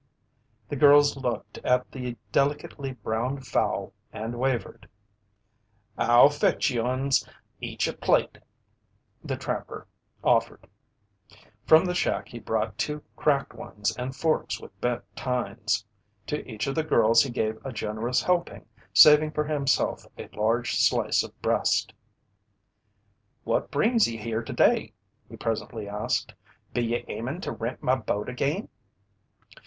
[0.69, 4.89] The girls looked at the delicately browned fowl and wavered.
[5.95, 7.23] "I'll fetch you'uns
[7.59, 8.39] each a plate,"
[9.23, 9.85] the trapper
[10.23, 10.65] offered.
[11.67, 15.85] From the shack he brought two cracked ones and forks with bent tines.
[16.25, 20.77] To each of the girls he gave a generous helping, saving for himself a large
[20.79, 21.93] slice of breast.
[23.43, 24.93] "What brings ye here today?"
[25.29, 26.33] he presently asked.
[26.73, 28.67] "Be ye aimin' to rent my boat again?"